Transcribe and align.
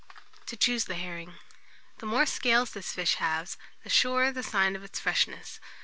TO 0.47 0.57
CHOOSE 0.57 0.85
THE 0.85 0.95
HERRING. 0.95 1.35
The 1.99 2.07
more 2.07 2.25
scales 2.25 2.71
this 2.71 2.91
fish 2.91 3.17
has, 3.17 3.55
the 3.83 3.89
surer 3.91 4.31
the 4.31 4.41
sign 4.41 4.75
of 4.75 4.83
its 4.83 4.99
freshness. 4.99 5.59